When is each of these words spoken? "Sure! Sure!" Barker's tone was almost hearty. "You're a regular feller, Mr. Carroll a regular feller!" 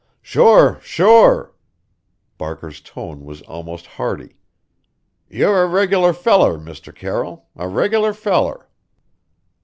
"Sure! 0.23 0.79
Sure!" 0.81 1.53
Barker's 2.39 2.81
tone 2.81 3.23
was 3.23 3.43
almost 3.43 3.85
hearty. 3.85 4.35
"You're 5.29 5.61
a 5.61 5.67
regular 5.69 6.11
feller, 6.11 6.57
Mr. 6.57 6.91
Carroll 6.91 7.47
a 7.55 7.67
regular 7.67 8.11
feller!" 8.11 8.67